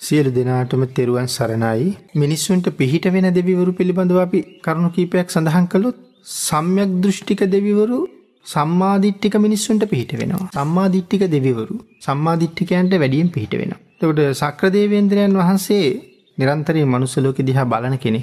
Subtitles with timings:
[0.00, 5.96] සියලු දෙනාටම තෙරුවන් සරණයි මිනිස්සුන්ට පිහිට වෙන දෙවිවරු පිළිබඳව අපි කරුණු කීපයක් සඳහන් කළොත්
[6.38, 7.98] සම්යක් දෘෂ්ටික දෙවිවරු
[8.46, 10.48] සම්මාධිට්ටික මිනිස්සුන්ට පිහිට වෙනවා.
[10.54, 11.76] සම්මාධිට්ටික දෙවිවරු
[12.06, 13.80] සම්මාධිට්ටිකයන්ට වැඩියෙන් පිහිට වෙනවා.
[13.98, 15.86] තකොට සක්‍රදේවේන්ද්‍රයන් වහන්සේ
[16.38, 18.20] නිරන්තරයේ මනුස්සලෝක දිහා බලන කෙනෙ.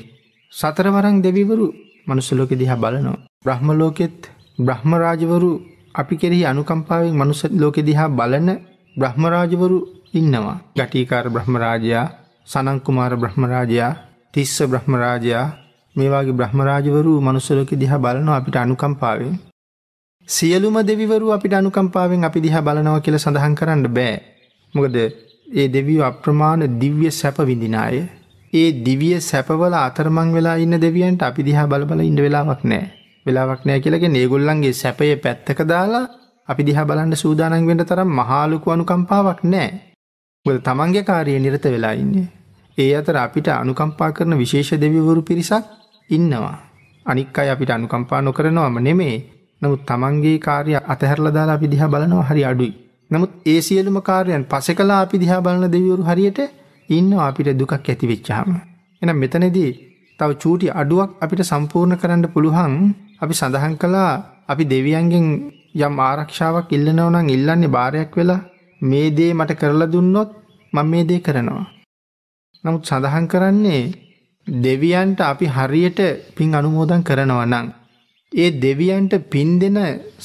[0.52, 1.68] සතරවරං දෙවිවරු
[2.08, 3.18] මනුස්සලෝක දිහා බලනවා.
[3.46, 4.20] බ්‍රහ්මලෝකෙත්
[4.60, 5.52] බ්‍රහ්මරාජවරු
[5.96, 8.50] අපි කෙරෙහි අනුකම්පාවෙන් මනුස ලෝකෙ දිහා බලන
[8.96, 9.80] බ්‍රහ්මරාජවරු
[10.14, 10.58] ඉන්නවා.
[10.78, 12.06] ගටීකාර බ්‍රහ්මරාජයා
[12.48, 13.92] සනංකුමාර බ්‍රහ්මරාජයා
[14.34, 15.46] තිස්ස බ්‍රහ්මරාජයා
[15.96, 19.36] මේවාගේ බ්‍රහ්මරාජවරු මනුස්සලෝකෙ දිහා බලනවා අපිට අනුකම්පාවෙන්.
[20.28, 24.16] සියලුම දෙවිවරු අපිට අනුකම්පාවෙන් අපි දිහා බලනවා කියල සඳහන් කරන්න බෑ.
[24.74, 28.02] මොකද ඒ දෙවියෝ අප්‍රමාණ දිව්‍ය සැප විඳිනාය.
[28.54, 32.84] ඒ දිවිය සැපවල අතරමං වෙලා ඉන්න දෙවියන්ට අපි දිහා බලබල ඉන්න වෙලාවක් නෑ.
[33.26, 36.10] වෙලාවක් නෑ කියලගේ ඒගොල්ලන්ගේ සැපය පැත්තක දාලා
[36.48, 39.91] අපි දිහා බලන්න සූදානන් වෙන්න තරම් මහාලුකු අනුකම්පාවක් නෑ.
[40.46, 42.28] ගොද තමන්ගේ කාරය නිරත වෙලා ඉන්නේ.
[42.78, 45.66] ඒ අතර අපිට අනුකම්පා කරන විශේෂ දෙවිවරු පිරිසක්
[46.10, 46.58] ඉන්නවා.
[47.06, 49.18] අනික් අයි අපිට අනුකම්පා නොකරනවම නෙමේ
[49.62, 52.74] නමුත් තමන්ගේ කාරය අතහැරල දාලා අපි දිහා බලනවා හරි අඩුයි.
[53.12, 56.40] නමුත් ඒ සියලුම කාර්යන් පසෙ කලා අපි දිහා බලන දෙවිවරු හරියට
[56.90, 58.50] ඉන්න අපිට දුකක් ඇති වෙච්චාම.
[59.02, 59.72] එන මෙතනදී
[60.20, 62.74] තව චූටි අඩුවක් අපිට සම්පූර්ණ කරන්න පුළුවන්
[63.22, 64.12] අපි සඳහන් කලා
[64.50, 65.28] අපි දෙවියන්ගෙන්
[65.80, 68.42] යම් ආරක්ෂාවක් ඉල්ලනවනං ඉල්ලන්නේ භාරයක් වෙලා
[68.82, 70.30] මේ දේ මට කරලා දුන්නොත්
[70.74, 71.66] මං මේ දේ කරනවා.
[72.64, 73.84] නමුත් සඳහන් කරන්නේ
[74.48, 76.00] දෙවියන්ට අපි හරියට
[76.36, 77.68] පින් අනුමෝදන් කරනවා නං.
[78.32, 79.78] ඒ දෙවියන්ට පින් දෙන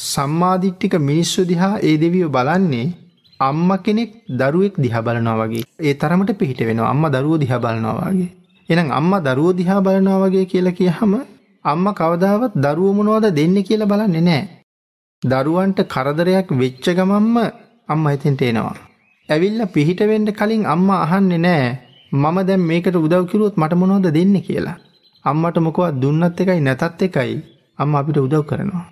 [0.04, 2.94] සම්මාධිට්ටික මිනිස්සු දිහා ඒ දෙවියෝ බලන්නේ
[3.40, 8.30] අම්ම කෙනෙක් දරුවෙක් දිහා බලනවා වගේ ඒ තරමට පිහිට වෙනවා අම්ම දරුව දිහා බලනවා වගේ.
[8.68, 11.12] එනම් අම්ම දරුව දිහා බලනවා වගේ කියලා කියහම
[11.64, 14.42] අම්ම කවදාවත් දරුවමනෝද දෙන්න කියලා බලන්නේ නෑ.
[15.22, 17.36] දරුවන්ට කරදරයක් වෙච්ච ගමම්ම
[17.88, 18.76] අම්ම හිතෙන්ට එනවා.
[19.28, 21.64] ඇවිල්ල පිහිටවෙන්ඩ කලින් අම්ම අහන්නේ නෑ
[22.12, 24.76] මම දැම් මේකට උදව්කිරුවොත් මට මොනෝද දෙන්න කියලා.
[25.24, 27.32] අම්මට මොකවත් දුන්නත් එකයි නැතත් එකයි
[27.78, 28.84] අම්ම අපිට උදව් කරනවා.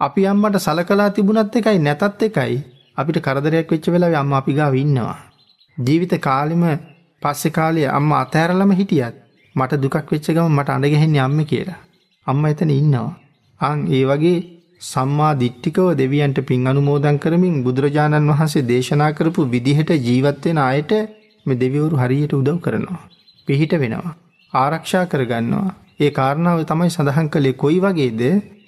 [0.00, 2.54] අපි අම්මට සලකලා තිබුණත් එකයි නැතත් එකයි
[2.96, 5.18] අපිට කරදරයක් වෙච්ච වෙලා අම්ම අපි ගාව ඉන්නවා.
[5.78, 6.64] ජීවිත කාලිම
[7.22, 9.16] පස්සෙ කාලය අම්ම අතෑරලම හිටියත්
[9.54, 11.80] මට දුකක් වෙච්ච ගම මට අඳගහෙන්නේ අම්ම කියලා.
[12.26, 13.10] අම්ම එතන ඉන්නවා.
[13.60, 14.38] අං ඒ වගේ
[14.80, 20.92] සම්මා දිට්ටිකව දෙවියන්ට පින් අනුමෝදන් කරමින් බුදුරජාණන් වහන්සේ දේශනා කරපු විදිහට ජීවත්වෙන අයට
[21.46, 23.00] මෙ දෙවිවරු හරියට උදව් කරනවා.
[23.48, 24.14] පිහිට වෙනවා.
[24.52, 25.74] ආරක්ෂා කරගන්නවා.
[26.00, 28.22] ඒ කාරණාව තමයි සඳහන් කළේ කොයි වගේද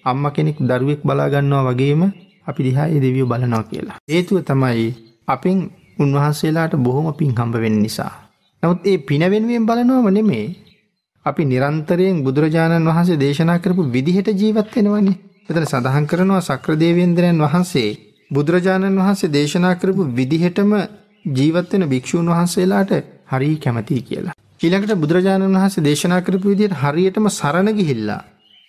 [0.05, 2.03] අම්ම කෙනෙක් දරුවෙක් බලාගන්නවා වගේම
[2.47, 3.99] අපි දිහා ඒ දෙවියෝ බලනවා කියලා.
[4.11, 4.87] හේතුව තමයි
[5.29, 5.59] අපෙන්
[5.99, 8.13] උන්වහන්සේලාට බොහොම පින් හම්බ වෙන්න නිසා.
[8.63, 10.47] නමුත් ඒ පින වෙනුවෙන් බලනවම නෙමේ.
[11.27, 15.21] අපි නිරන්තරයෙන් බුදුරජාණන් වහන්සේ දේශනා කරපු විදිහට ජීවත් වෙනවනේ.
[15.49, 17.89] එතන සඳහන් කරනවා සක්‍රදේවේන්ද්‍රයන් වහන්සේ
[18.31, 20.73] බුදුරජාණන් වහන්සේ දේශනා කරපු විදිහටම
[21.31, 22.93] ජීවත් වෙන භික්ෂූන් වහන්සේලාට
[23.29, 24.35] හරි කැමතියි කියලා.
[24.61, 28.21] ඊළඟට බුදුරජාණන් වහන්සේ දේශනා කරපු විදිහට හරියටම සරණ ගිහිල්ලා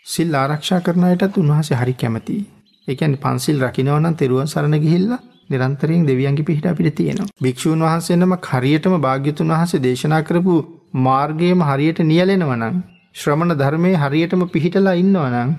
[0.05, 2.41] සිල් ආරක්ෂා කරන අයටත් උන්වහන්සේ හරි කැමතියි.
[2.87, 5.19] ඒ කියන්නේ පන්සිල් රකින්නවා නම් තෙරුවන් සරණ ගිහිල්ලා
[5.49, 7.27] නිරන්තරයෙන් දෙවියන්ගේ පිහිට අපිට තියෙනවා.
[7.39, 10.55] භික්ෂූන් වහන්සේ නමක් හරියටම භාග්‍යතුන් වහන්සේ දේශනා කරපු
[11.01, 12.81] මාර්ගයේම හරියට නියැලෙනවා නම්
[13.15, 15.53] ශ්‍රමණ ධර්මයේ හරියටම පිහිටලා ඉන්නවා නම්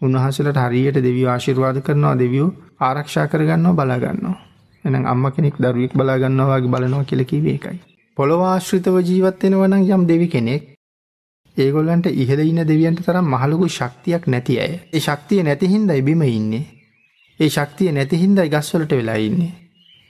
[0.00, 2.50] උන්වහන්සේලාට හරියට දෙවියෝ ආශිර්වාද කරනවා දෙවියෝ
[2.80, 4.36] ආරක්ෂා කරගන්නවා බලා ගන්නවා.
[4.84, 7.80] එහෙනම් අම්මා කෙනෙක් දරුවෙක් බලා ගන්නවා වගේ බලනවා කියලා කිව්වේ ඒකයි.
[8.16, 10.62] පොළොවාශ්‍රිතව ජීවත් වෙනවා නම් යම් දෙවි කෙනෙක්
[11.56, 14.72] ඒගොල්ලන්ට ඉහළ ඉන්න දෙවියන්ට තරම් මහලුකු ශක්තියක් නැති අය.
[14.92, 16.64] ඒ ශක්තිය නැති හින්දා බිම ඉන්නේ.
[17.40, 19.52] ඒ ශක්තිය නැති හින්දා ගස්වලට වෙලා ඉන්නේ.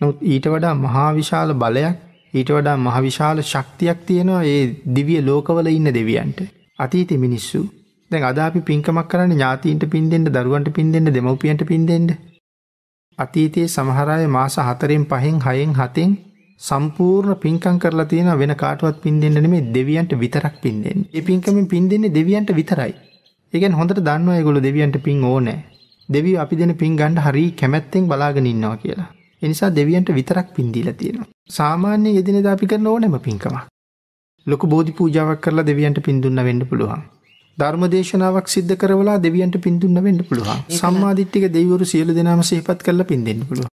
[0.00, 1.96] නමුත් ඊට වඩා මහා විශාල බලයක්
[2.34, 4.62] ඊට වඩා මහ විශාල ශක්තියක් තියෙනවා ඒ
[4.94, 6.38] දිව්‍ය ලෝකවල ඉන්න දෙවියන්ට.
[6.78, 7.60] අතීතේ මිනිස්සු
[8.10, 12.06] දැන් අද අපි පින්කමක් කරන්නේ ඥාතීන්ට පින් දෙන්න, දරුවන්ට පින් දෙන්න, දෙමව්පියන්ට පින් දෙන්න.
[13.18, 16.12] අතීතයේ සමහර අය මාස 4න් 5න් 6න් 7න්
[16.60, 21.10] සම්පූර්ණ පින්කම් කරලා තියෙන වෙන කාටවත් පින් දෙන්න නෙමෙයි දෙවියන්ට විතරක් පින් දෙන්නේ.
[21.14, 22.92] ඒ පින්කමෙන් පින් දෙන්නේ දෙවියන්ට විතරයි.
[23.52, 25.58] ඒ කියන්නේ හොඳට දන්නවා ඒගොල්ලෝ දෙවියන්ට පින් ඕනේ.
[26.08, 29.08] දෙවියෝ අපි දෙන පින් ගන්න හරි කැමැත්තෙන් බලාගෙන ඉන්නවා කියලා.
[29.42, 31.28] ඒ නිසා දෙවියන්ට විතරක් පින් දීලා තියෙනවා.
[31.50, 33.56] සාමාන්‍ය එදිනෙදා අපි කරන ඕනෑම පින්කමක්.
[34.46, 37.02] ලොකු බෝධි පූජාවක් කරලා දෙවියන්ට පින් දුන්න වෙන්න පුළුවන්.
[37.58, 40.58] ධර්ම දේශනාවක් සිද්ධ කරවලා දෙවියන්ට පින් දුන්න වෙන්න පුළුවන්.
[40.70, 43.70] සම්මාදිට්ඨික දෙවිවරු සියලු දෙනාම සිහිපත් කරලා පින් දෙන්න පුළුවන්.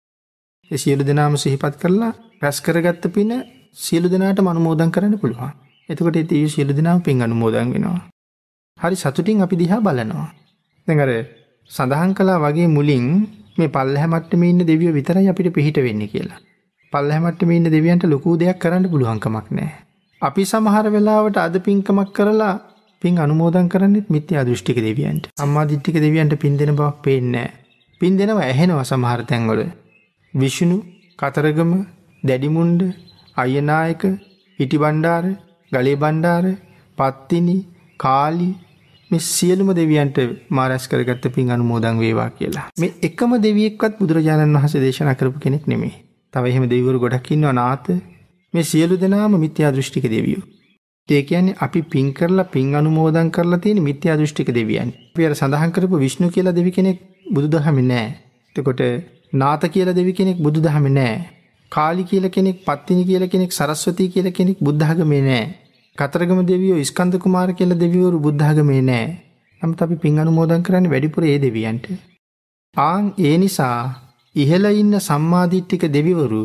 [0.72, 2.12] ඒ සියලු දෙනාම සිහිපත් කරලා
[2.42, 3.32] රැස් කරගත්ත පින
[3.78, 5.52] සියලු දෙනාට අනුමෝදන් කරන්න පුළුවන්.
[5.90, 8.02] එතකොට ඒ සියලු දෙනාම පින් අනුමෝදන් වෙනවා.
[8.80, 10.30] හරි සතුටින් අපි දිහා බලනවා.
[10.88, 11.12] දැන් අර
[11.72, 13.06] සඳහන් කළා වගේ මුලින්
[13.58, 16.40] මේ පල්ලැහැ මට්ටමේ ඉන්න දෙවියෝ විතරයි අපිට පිහිට වෙන්නේ කියලා.
[16.94, 19.78] පල්ලැහැ මට්ටමේ ඉන්න දෙවියන්ට ලොකු දෙයක් කරන්න පුළුවන් කමක් නැහැ.
[20.22, 22.56] අපි සමහර වෙලාවට අද පින්කමක් කරලා
[23.02, 25.28] පින් අනුමෝදන් කරන්නෙත් මිත්‍යා දෘෂ්ටික දෙවියන්ට.
[25.42, 27.54] අම්මා දිට්ඨික දෙවියන්ට පින් දෙන බවක් පේන්නේ නැහැ.
[28.02, 29.62] පින් දෙනවා ඇහෙනවා සමහර තැන්වල.
[30.34, 30.78] විෂ්ණු,
[31.20, 31.72] කතරගම,
[32.24, 32.82] දැඩිමුණ්ඩ
[33.38, 34.04] අයනායක
[34.60, 35.26] හිටි බණ්ඩාර,
[35.72, 36.46] ගලේ බණ්ඩාර,
[36.98, 37.58] පත්තිනි,
[37.98, 38.50] කාලි
[39.12, 40.20] මේ සියලුම දෙවියන්ට
[40.50, 42.68] මාරස් කරගත්ත පින් අනුමෝදන් වේවා කියලා.
[42.80, 45.96] මේ එකම දෙවියෙක්වත් බුදුරජාණන් වහන්සේ දේශනා කරපු කෙනෙක් නෙමෙයි.
[46.34, 47.88] තව එහෙම දෙවිවරු ගොඩක් ඉන්නවා නාත.
[48.54, 50.44] මේ සියලු දෙනාම මිත්‍යා දෘෂ්ටික දෙවියෝ.
[51.12, 54.90] ඒ කියන්නේ අපි පින් කරලා පින් අනුමෝදන් කරලා තියෙන මිත්‍යා දෘෂ්ටික දෙවියන්.
[55.10, 56.98] අපි අර සඳහන් කරපු විෂ්ණු කියලා දෙවි කෙනෙක්
[57.34, 58.08] බුදුදහමේ නැහැ.
[58.56, 58.82] එතකොට
[59.34, 61.40] නාත කියලා දෙවි කෙනෙක් බුදුදහමේ නැහැ.
[61.72, 65.48] කාලි කියලා කෙනෙක්, පත්තිනි කියලා කෙනෙක්, සරස්වතී කියලා කෙනෙක් බුද්ධඝමේ නැහැ.
[65.98, 69.18] කතරගම දෙවියෝ ස්කන්ධ කුමාර කියලා දෙවිවරු බුද්ධඝමේ නැහැ.
[69.62, 71.86] නමුත් අපි පින් අනුමෝදන් කරන්නේ වැඩිපුර ඒ දෙවියන්ට.
[72.76, 73.80] ආන් ඒ නිසා
[74.36, 76.42] ඉහළ ඉන්න සම්මාදිට්ඨික දෙවිවරු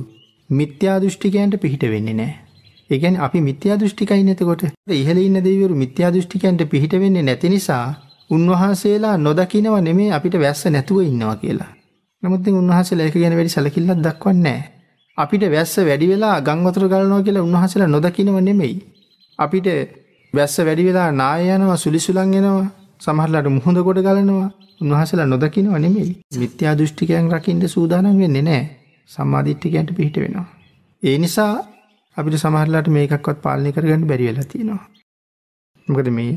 [0.51, 2.44] මිත්‍යා දෘෂ්ටිකයන්ට පිහිට වෙන්නේ නැහැ.
[2.91, 4.63] ඒ කියන්නේ අපි මිත්‍යා දෘෂ්ටිකයින් එතකොට.
[4.93, 7.87] ඉහළ ඉන්න දෙවිවරු මිත්‍යා දෘෂ්ටිකයන්ට පිහිට වෙන්නේ නැති නිසා
[8.31, 11.73] උන්වහන්සේලා නොදකිනව නෙමේ අපිට වැස්ස නැතුව ඉන්නවා කියලා.
[12.23, 14.71] නමුත් ඉතින් උන්වහන්සේලා ඒක ගැන වැඩි සැලකිල්ලක් දක්වන්නේ නැහැ.
[15.19, 18.77] අපිට වැස්ස වැඩි වෙලා ගම් වතුර ගලනවා කියලා උන්වහන්සේලා නොදකිනව නෙමෙයි.
[19.39, 19.67] අපිට
[20.35, 22.65] වැස්ස වැඩි වෙලා නාය යනවා සුලිසුලන් එනවා
[23.01, 24.49] සමහරලාට මුහුද කොට ගලනවා
[24.81, 26.11] උන්වහන්සේලා නොදකිනව නෙමෙයි.
[26.39, 28.65] මිත්‍යා දෘෂ්ටිකයන් රකින්න සූදානම් වෙන්නේ නැහැ.
[29.11, 30.49] සම්මාදිට්ඨිකයන්ට පිහිට වෙනවා.
[31.03, 31.53] ඒ නිසා
[32.17, 34.85] අපිට සමහරලාට මේකක්වත් පාලනය කරගන්න බැරි වෙලා තියෙනවා.
[35.89, 36.33] මොකද මේ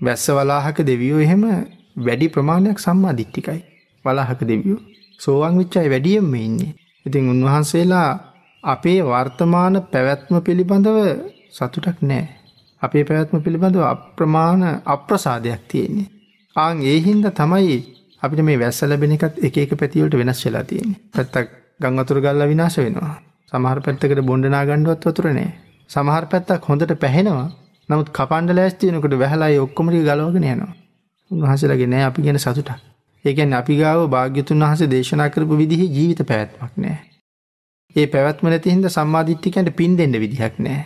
[0.00, 1.44] වැස්ස වලාහක දෙවියෝ එහෙම
[1.98, 3.60] වැඩි ප්‍රමාණයක් සම්මාදිට්ඨිකයි.
[4.04, 4.80] වලාහක දෙවියෝ
[5.20, 6.74] සෝවාන් වෙච්ච අය වැඩියෙන්ම ඉන්නේ.
[7.06, 8.10] ඉතින් උන්වහන්සේලා
[8.64, 10.98] අපේ වර්තමාන පැවැත්ම පිළිබඳව
[11.50, 12.28] සතුටක් නැහැ.
[12.82, 16.08] අපේ පැවැත්ම පිළිබඳව අප්‍රමාණ අප්‍රසාදයක් තියෙන්නේ.
[16.56, 17.76] ආන් ඒ හින්දා තමයි
[18.22, 21.02] අපිට මේ වැස්ස ලැබෙන එකත් එක එක පැති වලට වෙනස් වෙලා තියෙන්නේ.
[21.14, 21.48] පැත්තක්
[21.80, 23.16] ගම් වතුර ගල්ලා විනාශ වෙනවා.
[23.52, 25.50] සමහර පැත්තකට බොණ්ඩ නාගන්නවත් වතුර නැහැ.
[25.90, 27.48] සමහර පැත්තක් හොඳට පැහෙනවා.
[27.88, 30.72] නමුත් කපන්න ලෑස්ති වෙනකොට වැහලා ඒ ඔක්කොම ටික ගලවගෙන යනවා.
[31.30, 32.80] උන්වහන්සේලාගේ නෑ අපි ගැන සතුටක්.
[33.24, 36.96] ඒ කියන්නේ අපි ගාව භාග්‍යතුන් වහන්සේ දේශනා කරපු විදිහේ ජීවිත පැවැත්මක් නෑ.
[37.96, 40.80] ඒ පැවැත්ම නැති හින්දා සම්මාදිට්ඨිකයන්ට පින් දෙන්න විදිහක් නෑ.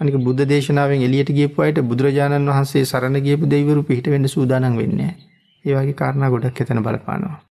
[0.00, 4.98] අනික බුද්ධ දේශනාවෙන් එළියට ගියපු අයට බුදුරජාණන් වහන්සේ සරණ ගියපු දෙවිවරු පිහිට වෙන්න සූදානම් වෙන්නේ
[5.02, 5.16] නෑ.
[5.64, 7.38] ඒ වගේ කාරණා ගොඩක් එතන බලපානවා.